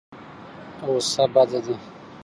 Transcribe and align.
غوسه 0.85 1.23
بده 1.33 1.59
ده. 1.65 1.75